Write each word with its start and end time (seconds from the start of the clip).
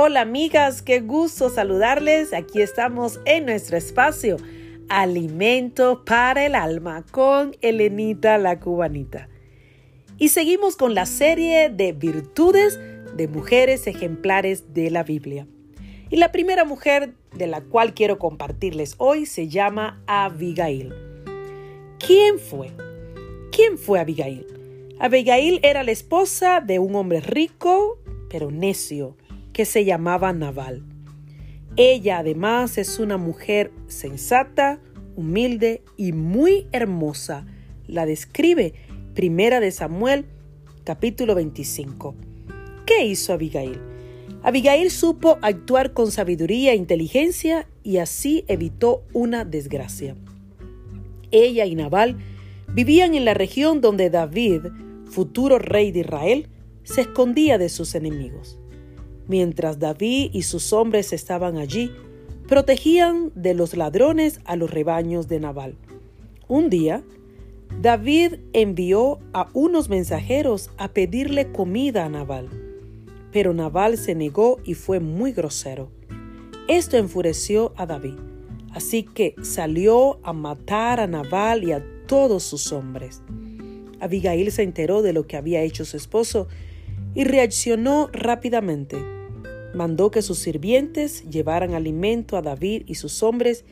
Hola 0.00 0.20
amigas, 0.20 0.80
qué 0.80 1.00
gusto 1.00 1.50
saludarles. 1.50 2.32
Aquí 2.32 2.62
estamos 2.62 3.18
en 3.24 3.46
nuestro 3.46 3.76
espacio 3.76 4.36
Alimento 4.88 6.04
para 6.04 6.46
el 6.46 6.54
Alma 6.54 7.04
con 7.10 7.56
Elenita 7.62 8.38
la 8.38 8.60
Cubanita. 8.60 9.28
Y 10.16 10.28
seguimos 10.28 10.76
con 10.76 10.94
la 10.94 11.04
serie 11.04 11.68
de 11.68 11.90
virtudes 11.90 12.78
de 13.16 13.26
mujeres 13.26 13.88
ejemplares 13.88 14.72
de 14.72 14.92
la 14.92 15.02
Biblia. 15.02 15.48
Y 16.10 16.18
la 16.18 16.30
primera 16.30 16.64
mujer 16.64 17.14
de 17.34 17.48
la 17.48 17.62
cual 17.62 17.92
quiero 17.92 18.20
compartirles 18.20 18.94
hoy 18.98 19.26
se 19.26 19.48
llama 19.48 20.00
Abigail. 20.06 20.94
¿Quién 21.98 22.38
fue? 22.38 22.70
¿Quién 23.50 23.76
fue 23.76 23.98
Abigail? 23.98 24.46
Abigail 25.00 25.58
era 25.64 25.82
la 25.82 25.90
esposa 25.90 26.60
de 26.60 26.78
un 26.78 26.94
hombre 26.94 27.20
rico, 27.20 27.98
pero 28.30 28.52
necio 28.52 29.16
que 29.58 29.64
se 29.64 29.84
llamaba 29.84 30.32
Naval. 30.32 30.84
Ella 31.74 32.18
además 32.18 32.78
es 32.78 33.00
una 33.00 33.16
mujer 33.16 33.72
sensata, 33.88 34.78
humilde 35.16 35.82
y 35.96 36.12
muy 36.12 36.68
hermosa. 36.70 37.44
La 37.88 38.06
describe 38.06 38.74
Primera 39.14 39.58
de 39.58 39.72
Samuel 39.72 40.26
capítulo 40.84 41.34
25. 41.34 42.14
¿Qué 42.86 43.04
hizo 43.06 43.32
Abigail? 43.32 43.80
Abigail 44.44 44.92
supo 44.92 45.38
actuar 45.42 45.92
con 45.92 46.12
sabiduría 46.12 46.70
e 46.70 46.76
inteligencia 46.76 47.66
y 47.82 47.96
así 47.96 48.44
evitó 48.46 49.02
una 49.12 49.44
desgracia. 49.44 50.14
Ella 51.32 51.66
y 51.66 51.74
Nabal 51.74 52.16
vivían 52.68 53.16
en 53.16 53.24
la 53.24 53.34
región 53.34 53.80
donde 53.80 54.08
David, 54.08 54.60
futuro 55.10 55.58
rey 55.58 55.90
de 55.90 55.98
Israel, 55.98 56.48
se 56.84 57.00
escondía 57.00 57.58
de 57.58 57.68
sus 57.70 57.96
enemigos. 57.96 58.56
Mientras 59.28 59.78
David 59.78 60.30
y 60.32 60.42
sus 60.42 60.72
hombres 60.72 61.12
estaban 61.12 61.58
allí, 61.58 61.92
protegían 62.48 63.30
de 63.34 63.52
los 63.52 63.76
ladrones 63.76 64.40
a 64.46 64.56
los 64.56 64.70
rebaños 64.70 65.28
de 65.28 65.38
Nabal. 65.38 65.74
Un 66.48 66.70
día, 66.70 67.04
David 67.82 68.36
envió 68.54 69.20
a 69.34 69.50
unos 69.52 69.90
mensajeros 69.90 70.70
a 70.78 70.88
pedirle 70.88 71.52
comida 71.52 72.06
a 72.06 72.08
Nabal, 72.08 72.48
pero 73.30 73.52
Nabal 73.52 73.98
se 73.98 74.14
negó 74.14 74.60
y 74.64 74.72
fue 74.72 74.98
muy 74.98 75.32
grosero. 75.32 75.90
Esto 76.66 76.96
enfureció 76.96 77.74
a 77.76 77.84
David, 77.84 78.14
así 78.72 79.02
que 79.02 79.34
salió 79.42 80.18
a 80.22 80.32
matar 80.32 81.00
a 81.00 81.06
Nabal 81.06 81.64
y 81.64 81.72
a 81.72 81.84
todos 82.06 82.44
sus 82.44 82.72
hombres. 82.72 83.20
Abigail 84.00 84.50
se 84.52 84.62
enteró 84.62 85.02
de 85.02 85.12
lo 85.12 85.26
que 85.26 85.36
había 85.36 85.60
hecho 85.60 85.84
su 85.84 85.98
esposo 85.98 86.48
y 87.14 87.24
reaccionó 87.24 88.08
rápidamente 88.10 89.17
mandó 89.74 90.10
que 90.10 90.22
sus 90.22 90.38
sirvientes 90.38 91.28
llevaran 91.28 91.74
alimento 91.74 92.36
a 92.36 92.42
David 92.42 92.84
y 92.86 92.94
sus 92.94 93.22
hombres, 93.22 93.64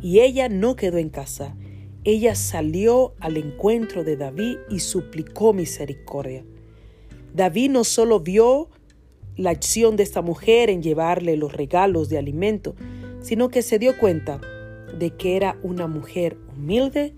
y 0.00 0.20
ella 0.20 0.48
no 0.48 0.76
quedó 0.76 0.98
en 0.98 1.10
casa. 1.10 1.56
Ella 2.04 2.34
salió 2.34 3.14
al 3.20 3.36
encuentro 3.36 4.04
de 4.04 4.16
David 4.16 4.58
y 4.70 4.80
suplicó 4.80 5.52
misericordia. 5.52 6.44
David 7.34 7.70
no 7.70 7.84
solo 7.84 8.20
vio 8.20 8.70
la 9.36 9.50
acción 9.50 9.96
de 9.96 10.02
esta 10.02 10.22
mujer 10.22 10.70
en 10.70 10.82
llevarle 10.82 11.36
los 11.36 11.52
regalos 11.52 12.08
de 12.08 12.18
alimento, 12.18 12.74
sino 13.20 13.48
que 13.50 13.62
se 13.62 13.78
dio 13.78 13.98
cuenta 13.98 14.40
de 14.98 15.10
que 15.10 15.36
era 15.36 15.58
una 15.62 15.86
mujer 15.86 16.36
humilde, 16.56 17.14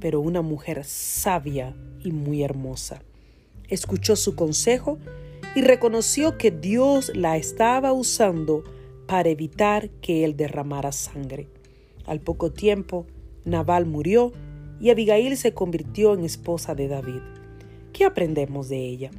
pero 0.00 0.20
una 0.20 0.42
mujer 0.42 0.84
sabia 0.84 1.74
y 2.02 2.10
muy 2.12 2.42
hermosa. 2.42 3.02
Escuchó 3.68 4.16
su 4.16 4.34
consejo 4.34 4.98
y 5.54 5.62
reconoció 5.62 6.36
que 6.36 6.50
Dios 6.50 7.12
la 7.14 7.36
estaba 7.36 7.92
usando 7.92 8.64
para 9.06 9.28
evitar 9.28 9.90
que 10.00 10.24
él 10.24 10.36
derramara 10.36 10.90
sangre. 10.90 11.48
Al 12.06 12.20
poco 12.20 12.52
tiempo, 12.52 13.06
Nabal 13.44 13.86
murió 13.86 14.32
y 14.80 14.90
Abigail 14.90 15.36
se 15.36 15.54
convirtió 15.54 16.14
en 16.14 16.24
esposa 16.24 16.74
de 16.74 16.88
David. 16.88 17.20
¿Qué 17.92 18.04
aprendemos 18.04 18.68
de 18.68 18.78
ella? 18.78 19.10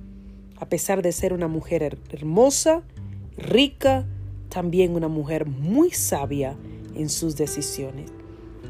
A 0.57 0.67
pesar 0.67 1.01
de 1.01 1.11
ser 1.11 1.31
una 1.31 1.47
mujer 1.47 1.97
hermosa, 2.09 2.83
rica, 3.37 4.05
también 4.49 4.95
una 4.95 5.07
mujer 5.07 5.45
muy 5.45 5.91
sabia 5.91 6.57
en 6.95 7.09
sus 7.09 7.37
decisiones. 7.37 8.11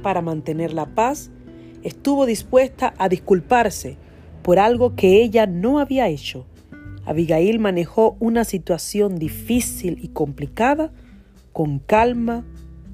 Para 0.04 0.22
mantener 0.22 0.74
la 0.74 0.94
paz, 0.94 1.32
estuvo 1.84 2.26
dispuesta 2.26 2.94
a 2.98 3.10
disculparse 3.10 3.98
por 4.44 4.60
algo 4.60 4.96
que 4.96 5.24
ella 5.24 5.48
no 5.48 5.80
había 5.80 6.08
hecho 6.08 6.46
Abigail 7.06 7.60
manejó 7.60 8.18
una 8.20 8.44
situación 8.44 9.18
difícil 9.18 10.00
y 10.02 10.10
complicada 10.10 10.92
con 11.54 11.80
calma, 11.80 12.46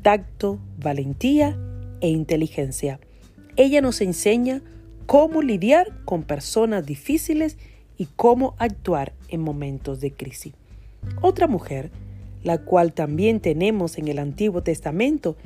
tacto, 0.02 0.60
valentía 0.78 1.58
e 2.02 2.10
inteligencia. 2.10 3.00
Ella 3.56 3.82
nos 3.82 4.02
enseña 4.02 4.62
cómo 5.06 5.42
lidiar 5.42 6.04
con 6.06 6.24
personas 6.24 6.86
difíciles 6.86 7.58
y 7.98 8.08
cómo 8.16 8.56
actuar 8.58 9.14
en 9.30 9.42
momentos 9.42 10.00
de 10.02 10.12
crisis. 10.12 10.54
Otra 11.22 11.48
mujer, 11.48 11.92
la 12.44 12.60
cual 12.60 12.94
también 12.94 13.40
tenemos 13.40 13.98
en 13.98 14.08
el 14.08 14.20
Antiguo 14.20 14.64
Testamento, 14.64 15.38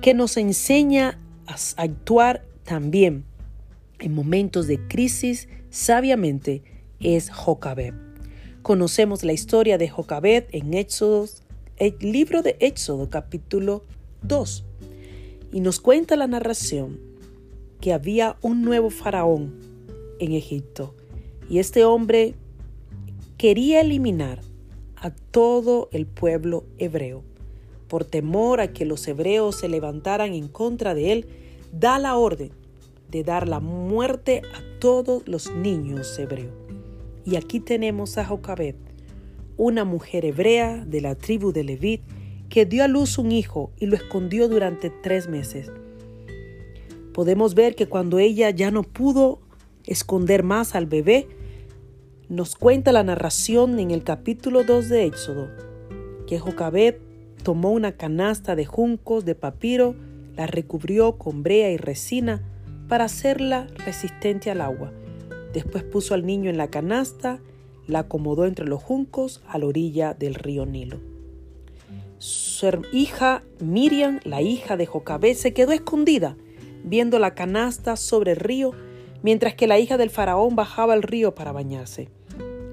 que 0.00 0.14
nos 0.14 0.36
enseña 0.36 1.18
a 1.46 1.56
actuar 1.82 2.44
también 2.64 3.24
en 3.98 4.14
momentos 4.14 4.66
de 4.66 4.78
crisis 4.86 5.48
sabiamente, 5.70 6.62
es 7.00 7.30
Jocabed. 7.30 7.94
Conocemos 8.62 9.24
la 9.24 9.32
historia 9.32 9.78
de 9.78 9.88
Jocabed 9.88 10.44
en 10.52 10.74
Éxodo, 10.74 11.26
el 11.78 11.96
libro 12.00 12.42
de 12.42 12.56
Éxodo 12.60 13.08
capítulo 13.08 13.84
2. 14.22 14.64
Y 15.52 15.60
nos 15.60 15.80
cuenta 15.80 16.14
la 16.16 16.26
narración 16.26 17.00
que 17.80 17.94
había 17.94 18.36
un 18.42 18.62
nuevo 18.62 18.90
faraón 18.90 19.58
en 20.18 20.32
Egipto. 20.32 20.94
Y 21.48 21.58
este 21.58 21.84
hombre 21.84 22.34
quería 23.38 23.80
eliminar 23.80 24.42
a 24.96 25.10
todo 25.10 25.88
el 25.92 26.06
pueblo 26.06 26.64
hebreo. 26.76 27.22
Por 27.88 28.04
temor 28.04 28.60
a 28.60 28.72
que 28.72 28.84
los 28.84 29.08
hebreos 29.08 29.56
se 29.56 29.68
levantaran 29.68 30.34
en 30.34 30.48
contra 30.48 30.94
de 30.94 31.12
él, 31.12 31.26
da 31.72 31.98
la 31.98 32.16
orden 32.16 32.52
de 33.10 33.24
dar 33.24 33.48
la 33.48 33.58
muerte 33.58 34.42
a 34.54 34.78
todos 34.78 35.26
los 35.26 35.50
niños 35.50 36.16
hebreos. 36.18 36.59
Y 37.24 37.36
aquí 37.36 37.60
tenemos 37.60 38.16
a 38.16 38.24
Jocabed, 38.24 38.76
una 39.56 39.84
mujer 39.84 40.24
hebrea 40.24 40.84
de 40.86 41.00
la 41.00 41.14
tribu 41.14 41.52
de 41.52 41.64
Levit, 41.64 42.02
que 42.48 42.64
dio 42.64 42.82
a 42.82 42.88
luz 42.88 43.18
un 43.18 43.30
hijo 43.30 43.72
y 43.78 43.86
lo 43.86 43.94
escondió 43.94 44.48
durante 44.48 44.90
tres 44.90 45.28
meses. 45.28 45.70
Podemos 47.12 47.54
ver 47.54 47.74
que 47.74 47.86
cuando 47.86 48.18
ella 48.18 48.50
ya 48.50 48.70
no 48.70 48.82
pudo 48.82 49.40
esconder 49.84 50.42
más 50.42 50.74
al 50.74 50.86
bebé, 50.86 51.28
nos 52.28 52.56
cuenta 52.56 52.92
la 52.92 53.04
narración 53.04 53.78
en 53.78 53.90
el 53.90 54.02
capítulo 54.02 54.64
2 54.64 54.88
de 54.88 55.04
Éxodo, 55.04 55.48
que 56.26 56.38
Jocabed 56.38 56.96
tomó 57.42 57.70
una 57.70 57.92
canasta 57.92 58.56
de 58.56 58.64
juncos 58.64 59.24
de 59.24 59.34
papiro, 59.34 59.94
la 60.36 60.46
recubrió 60.46 61.18
con 61.18 61.42
brea 61.42 61.70
y 61.70 61.76
resina 61.76 62.42
para 62.88 63.04
hacerla 63.04 63.66
resistente 63.84 64.50
al 64.50 64.60
agua 64.60 64.92
Después 65.52 65.82
puso 65.84 66.14
al 66.14 66.26
niño 66.26 66.50
en 66.50 66.56
la 66.56 66.68
canasta, 66.68 67.40
la 67.86 68.00
acomodó 68.00 68.46
entre 68.46 68.66
los 68.66 68.82
juncos 68.82 69.42
a 69.48 69.58
la 69.58 69.66
orilla 69.66 70.14
del 70.14 70.34
río 70.34 70.66
Nilo. 70.66 70.98
Su 72.18 72.82
hija 72.92 73.42
Miriam, 73.60 74.20
la 74.24 74.42
hija 74.42 74.76
de 74.76 74.86
Jocabé, 74.86 75.34
se 75.34 75.52
quedó 75.52 75.72
escondida 75.72 76.36
viendo 76.84 77.18
la 77.18 77.34
canasta 77.34 77.96
sobre 77.96 78.32
el 78.32 78.38
río, 78.38 78.72
mientras 79.22 79.54
que 79.54 79.66
la 79.66 79.78
hija 79.78 79.96
del 79.96 80.10
faraón 80.10 80.56
bajaba 80.56 80.94
al 80.94 81.02
río 81.02 81.34
para 81.34 81.52
bañarse. 81.52 82.08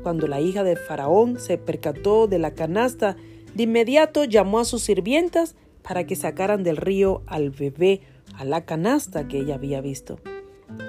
Cuando 0.04 0.28
la 0.28 0.40
hija 0.40 0.64
del 0.64 0.78
faraón 0.78 1.40
se 1.40 1.58
percató 1.58 2.28
de 2.28 2.40
la 2.40 2.52
canasta, 2.52 3.18
de 3.54 3.64
inmediato 3.64 4.24
llamó 4.24 4.60
a 4.60 4.66
sus 4.66 4.84
sirvientas 4.84 5.56
para 5.82 6.06
que 6.06 6.16
sacaran 6.16 6.64
del 6.64 6.78
río 6.78 7.24
al 7.28 7.50
bebé 7.50 8.02
a 8.36 8.46
la 8.46 8.66
canasta 8.66 9.28
que 9.28 9.40
ella 9.40 9.56
había 9.56 9.82
visto. 9.82 10.20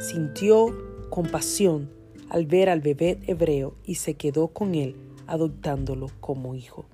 Sintió 0.01 0.67
compasión 1.11 1.91
al 2.29 2.47
ver 2.47 2.69
al 2.69 2.81
bebé 2.81 3.19
hebreo 3.27 3.75
y 3.85 3.97
se 3.97 4.15
quedó 4.15 4.49
con 4.49 4.75
él, 4.75 4.97
adoptándolo 5.27 6.09
como 6.21 6.55
hijo. 6.55 6.87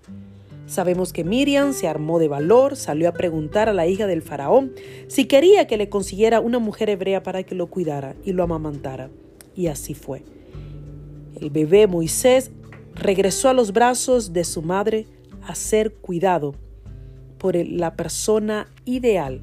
Sabemos 0.66 1.12
que 1.12 1.24
Miriam 1.24 1.74
se 1.74 1.88
armó 1.88 2.18
de 2.18 2.28
valor, 2.28 2.76
salió 2.76 3.08
a 3.08 3.12
preguntar 3.12 3.68
a 3.68 3.74
la 3.74 3.86
hija 3.86 4.06
del 4.06 4.22
faraón 4.22 4.72
si 5.08 5.26
quería 5.26 5.66
que 5.66 5.76
le 5.76 5.90
consiguiera 5.90 6.40
una 6.40 6.58
mujer 6.58 6.88
hebrea 6.88 7.22
para 7.22 7.42
que 7.42 7.54
lo 7.54 7.66
cuidara 7.66 8.14
y 8.24 8.32
lo 8.32 8.42
amamantara. 8.42 9.10
Y 9.54 9.66
así 9.66 9.94
fue. 9.94 10.22
El 11.40 11.50
bebé 11.50 11.86
Moisés 11.86 12.50
regresó 12.94 13.50
a 13.50 13.54
los 13.54 13.72
brazos 13.72 14.32
de 14.32 14.44
su 14.44 14.62
madre 14.62 15.06
a 15.46 15.54
ser 15.54 15.92
cuidado 15.92 16.54
por 17.38 17.56
la 17.56 17.94
persona 17.94 18.68
ideal, 18.86 19.42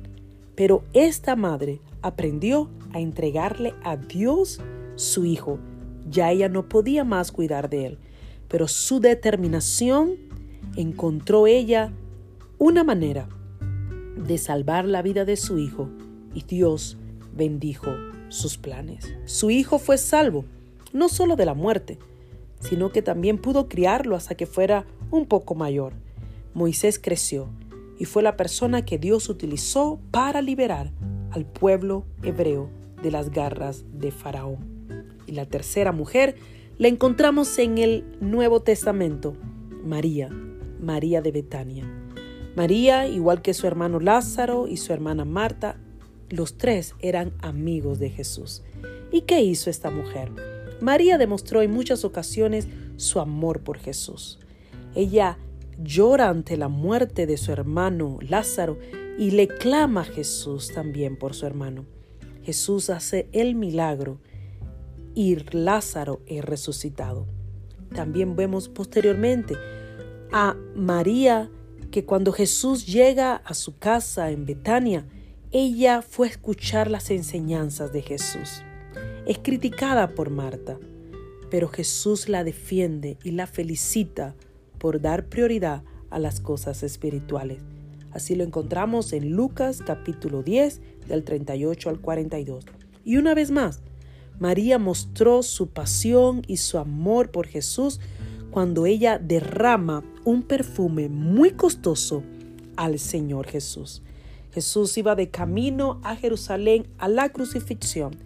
pero 0.55 0.83
esta 0.93 1.35
madre 1.35 1.79
aprendió 2.01 2.69
a 2.93 2.99
entregarle 2.99 3.73
a 3.83 3.97
Dios 3.97 4.59
su 4.95 5.25
hijo. 5.25 5.59
Ya 6.09 6.31
ella 6.31 6.49
no 6.49 6.67
podía 6.67 7.03
más 7.03 7.31
cuidar 7.31 7.69
de 7.69 7.85
él, 7.85 7.99
pero 8.47 8.67
su 8.67 8.99
determinación 8.99 10.15
encontró 10.75 11.47
ella 11.47 11.91
una 12.57 12.83
manera 12.83 13.27
de 14.15 14.37
salvar 14.37 14.85
la 14.85 15.01
vida 15.01 15.25
de 15.25 15.37
su 15.37 15.57
hijo 15.57 15.89
y 16.33 16.43
Dios 16.43 16.97
bendijo 17.33 17.91
sus 18.29 18.57
planes. 18.57 19.13
Su 19.25 19.51
hijo 19.51 19.79
fue 19.79 19.97
salvo, 19.97 20.45
no 20.93 21.09
solo 21.09 21.35
de 21.35 21.45
la 21.45 21.53
muerte, 21.53 21.97
sino 22.59 22.91
que 22.91 23.01
también 23.01 23.37
pudo 23.37 23.67
criarlo 23.67 24.15
hasta 24.15 24.35
que 24.35 24.45
fuera 24.45 24.85
un 25.09 25.25
poco 25.25 25.55
mayor. 25.55 25.93
Moisés 26.53 26.99
creció 26.99 27.49
y 27.97 28.05
fue 28.05 28.23
la 28.23 28.37
persona 28.37 28.85
que 28.85 28.97
Dios 28.97 29.29
utilizó 29.29 29.99
para 30.11 30.41
liberar 30.41 30.91
al 31.31 31.45
pueblo 31.45 32.05
hebreo 32.23 32.69
de 33.01 33.11
las 33.11 33.31
garras 33.31 33.85
de 33.93 34.11
Faraón. 34.11 34.81
Y 35.27 35.33
la 35.33 35.45
tercera 35.45 35.91
mujer 35.91 36.35
la 36.77 36.87
encontramos 36.87 37.57
en 37.59 37.77
el 37.77 38.03
Nuevo 38.19 38.61
Testamento, 38.61 39.35
María, 39.83 40.29
María 40.79 41.21
de 41.21 41.31
Betania. 41.31 41.85
María, 42.55 43.07
igual 43.07 43.41
que 43.41 43.53
su 43.53 43.67
hermano 43.67 43.99
Lázaro 43.99 44.67
y 44.67 44.77
su 44.77 44.91
hermana 44.91 45.25
Marta, 45.25 45.77
los 46.29 46.57
tres 46.57 46.95
eran 46.99 47.33
amigos 47.41 47.99
de 47.99 48.09
Jesús. 48.09 48.63
¿Y 49.11 49.21
qué 49.21 49.41
hizo 49.41 49.69
esta 49.69 49.89
mujer? 49.89 50.31
María 50.81 51.17
demostró 51.17 51.61
en 51.61 51.71
muchas 51.71 52.03
ocasiones 52.03 52.67
su 52.97 53.19
amor 53.19 53.61
por 53.61 53.77
Jesús. 53.77 54.39
Ella 54.95 55.37
llora 55.81 56.29
ante 56.29 56.57
la 56.57 56.67
muerte 56.67 57.25
de 57.25 57.37
su 57.37 57.51
hermano 57.51 58.19
Lázaro 58.21 58.77
y 59.17 59.31
le 59.31 59.47
clama 59.47 60.01
a 60.01 60.05
Jesús 60.05 60.71
también 60.73 61.17
por 61.17 61.33
su 61.33 61.45
hermano. 61.45 61.85
Jesús 62.43 62.89
hace 62.89 63.27
el 63.31 63.55
milagro 63.55 64.19
y 65.13 65.35
Lázaro 65.51 66.21
es 66.25 66.43
resucitado. 66.43 67.27
También 67.93 68.35
vemos 68.35 68.69
posteriormente 68.69 69.55
a 70.31 70.55
María 70.75 71.49
que 71.91 72.05
cuando 72.05 72.31
Jesús 72.31 72.87
llega 72.87 73.35
a 73.35 73.53
su 73.53 73.77
casa 73.77 74.31
en 74.31 74.45
Betania, 74.45 75.05
ella 75.51 76.01
fue 76.01 76.27
a 76.27 76.31
escuchar 76.31 76.89
las 76.89 77.11
enseñanzas 77.11 77.91
de 77.91 78.01
Jesús. 78.01 78.63
Es 79.25 79.39
criticada 79.39 80.15
por 80.15 80.29
Marta, 80.29 80.79
pero 81.49 81.67
Jesús 81.67 82.29
la 82.29 82.45
defiende 82.45 83.17
y 83.23 83.31
la 83.31 83.45
felicita 83.45 84.35
por 84.79 85.01
dar 85.01 85.27
prioridad 85.27 85.83
a 86.09 86.17
las 86.17 86.39
cosas 86.39 86.81
espirituales. 86.83 87.61
Así 88.13 88.35
lo 88.35 88.43
encontramos 88.43 89.13
en 89.13 89.31
Lucas 89.31 89.81
capítulo 89.85 90.43
10 90.43 90.81
del 91.07 91.23
38 91.23 91.89
al 91.89 91.99
42. 91.99 92.65
Y 93.05 93.17
una 93.17 93.33
vez 93.33 93.51
más, 93.51 93.81
María 94.39 94.79
mostró 94.79 95.43
su 95.43 95.67
pasión 95.67 96.41
y 96.47 96.57
su 96.57 96.77
amor 96.77 97.31
por 97.31 97.47
Jesús 97.47 97.99
cuando 98.49 98.85
ella 98.85 99.17
derrama 99.17 100.03
un 100.25 100.43
perfume 100.43 101.07
muy 101.07 101.51
costoso 101.51 102.23
al 102.75 102.99
Señor 102.99 103.47
Jesús. 103.47 104.01
Jesús 104.51 104.97
iba 104.97 105.15
de 105.15 105.29
camino 105.29 106.01
a 106.03 106.15
Jerusalén 106.15 106.87
a 106.97 107.07
la 107.07 107.29
crucifixión 107.29 108.17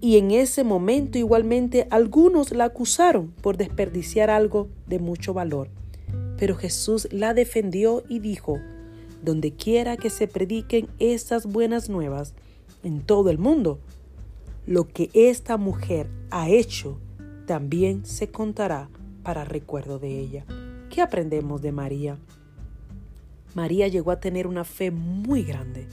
y 0.00 0.16
en 0.18 0.30
ese 0.30 0.62
momento 0.62 1.18
igualmente 1.18 1.88
algunos 1.90 2.52
la 2.52 2.66
acusaron 2.66 3.32
por 3.42 3.56
desperdiciar 3.56 4.30
algo 4.30 4.68
de 4.86 5.00
mucho 5.00 5.34
valor. 5.34 5.70
Pero 6.36 6.54
Jesús 6.54 7.08
la 7.10 7.34
defendió 7.34 8.04
y 8.08 8.20
dijo, 8.20 8.60
donde 9.22 9.52
quiera 9.52 9.96
que 9.96 10.10
se 10.10 10.28
prediquen 10.28 10.88
estas 10.98 11.46
buenas 11.46 11.88
nuevas 11.88 12.34
en 12.82 13.00
todo 13.00 13.30
el 13.30 13.38
mundo, 13.38 13.80
lo 14.66 14.86
que 14.86 15.10
esta 15.14 15.56
mujer 15.56 16.08
ha 16.30 16.48
hecho 16.48 16.98
también 17.46 18.04
se 18.04 18.28
contará 18.28 18.90
para 19.22 19.44
recuerdo 19.44 19.98
de 19.98 20.18
ella. 20.20 20.44
¿Qué 20.90 21.00
aprendemos 21.00 21.62
de 21.62 21.72
María? 21.72 22.18
María 23.54 23.88
llegó 23.88 24.10
a 24.10 24.20
tener 24.20 24.46
una 24.46 24.64
fe 24.64 24.90
muy 24.90 25.42
grande. 25.42 25.88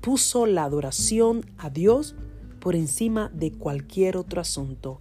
Puso 0.00 0.46
la 0.46 0.64
adoración 0.64 1.44
a 1.58 1.70
Dios 1.70 2.14
por 2.60 2.76
encima 2.76 3.30
de 3.34 3.52
cualquier 3.52 4.16
otro 4.16 4.40
asunto. 4.40 5.00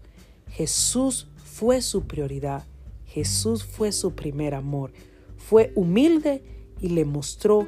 Jesús 0.49 1.27
fue 1.37 1.81
su 1.81 2.03
prioridad. 2.03 2.65
Jesús 3.05 3.63
fue 3.63 3.91
su 3.91 4.13
primer 4.15 4.55
amor. 4.55 4.91
Fue 5.37 5.71
humilde 5.75 6.43
y 6.81 6.89
le 6.89 7.05
mostró 7.05 7.67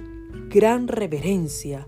gran 0.49 0.87
reverencia 0.87 1.87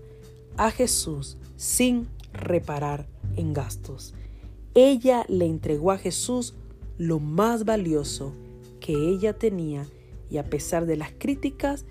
a 0.56 0.70
Jesús 0.70 1.36
sin 1.56 2.08
reparar 2.32 3.06
en 3.36 3.52
gastos. 3.52 4.14
Ella 4.74 5.24
le 5.28 5.46
entregó 5.46 5.90
a 5.92 5.98
Jesús 5.98 6.54
lo 6.98 7.20
más 7.20 7.64
valioso 7.64 8.34
que 8.80 8.94
ella 8.94 9.32
tenía 9.32 9.86
y 10.30 10.38
a 10.38 10.44
pesar 10.44 10.86
de 10.86 10.96
las 10.96 11.12
críticas, 11.12 11.84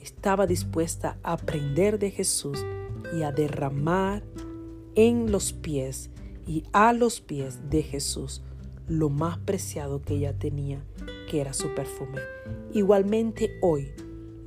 estaba 0.00 0.46
dispuesta 0.46 1.18
a 1.22 1.32
aprender 1.32 1.98
de 1.98 2.10
Jesús 2.10 2.64
y 3.16 3.22
a 3.22 3.32
derramar 3.32 4.22
en 4.94 5.32
los 5.32 5.52
pies 5.52 6.10
y 6.46 6.62
a 6.72 6.92
los 6.92 7.20
pies 7.20 7.68
de 7.70 7.82
Jesús 7.82 8.42
lo 8.86 9.10
más 9.10 9.38
preciado 9.38 10.00
que 10.00 10.14
ella 10.14 10.32
tenía, 10.32 10.82
que 11.30 11.40
era 11.40 11.52
su 11.52 11.74
perfume. 11.74 12.20
Igualmente 12.72 13.58
hoy, 13.60 13.92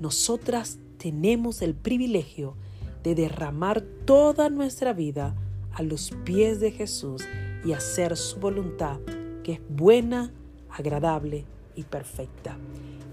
nosotras 0.02 0.80
tenemos 0.98 1.62
el 1.62 1.76
privilegio 1.76 2.56
de 3.04 3.14
derramar 3.14 3.82
toda 3.82 4.50
nuestra 4.50 4.94
vida 4.94 5.36
a 5.74 5.84
los 5.84 6.12
pies 6.26 6.60
de 6.60 6.72
Jesús 6.72 7.24
y 7.64 7.74
hacer 7.74 8.18
su 8.18 8.40
voluntad, 8.40 9.00
que 9.44 9.54
es 9.54 9.62
buena, 9.70 10.34
agradable 10.72 11.46
y 11.76 11.84
perfecta. 11.84 12.58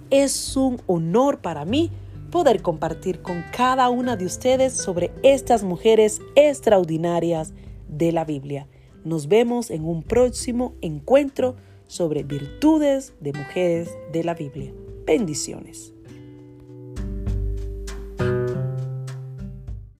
Es 0.09 0.57
un 0.57 0.81
honor 0.87 1.41
para 1.41 1.67
mí 1.67 1.91
poder 2.31 2.63
compartir 2.63 3.21
con 3.21 3.45
cada 3.55 3.91
una 3.91 4.17
de 4.17 4.25
ustedes 4.25 4.73
sobre 4.73 5.11
estas 5.23 5.65
mujeres 5.65 6.23
extraordinarias 6.37 7.53
de 7.87 8.13
la 8.13 8.25
Biblia. 8.25 8.67
Nos 9.05 9.29
vemos 9.29 9.71
en 9.71 9.85
un 9.85 10.03
próximo 10.03 10.75
encuentro 10.81 11.57
sobre 11.87 12.23
virtudes 12.23 13.13
de 13.21 13.35
mujeres 13.35 13.91
de 14.11 14.25
la 14.25 14.33
Biblia. 14.33 14.73
Bendiciones. 15.05 15.93